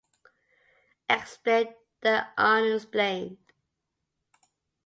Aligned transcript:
Explain 1.11 1.75
the 2.01 2.25
unexplained. 2.35 3.37